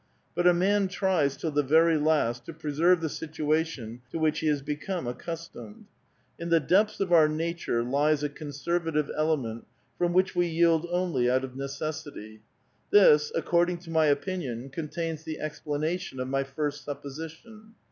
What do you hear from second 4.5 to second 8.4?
become accustomed. In the depths of our nature lies a